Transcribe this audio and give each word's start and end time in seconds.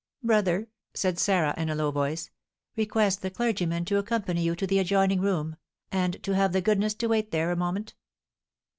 "Brother," 0.23 0.67
said 0.95 1.19
Sarah, 1.19 1.53
in 1.57 1.69
a 1.69 1.75
low 1.75 1.91
voice, 1.91 2.31
"request 2.75 3.21
the 3.21 3.29
clergyman 3.29 3.85
to 3.85 3.99
accompany 3.99 4.41
you 4.41 4.55
to 4.55 4.65
the 4.65 4.79
adjoining 4.79 5.21
room, 5.21 5.57
and 5.91 6.17
to 6.23 6.33
have 6.33 6.53
the 6.53 6.59
goodness 6.61 6.95
to 6.95 7.07
wait 7.07 7.29
there 7.29 7.51
a 7.51 7.55
moment." 7.55 7.93